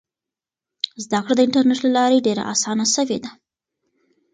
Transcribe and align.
زده 1.03 1.19
کړه 1.23 1.33
د 1.35 1.39
انټرنیټ 1.45 1.79
له 1.83 1.91
لارې 1.97 2.25
ډېره 2.27 2.43
اسانه 2.53 2.85
سوې 2.95 3.17
ده. 3.23 3.31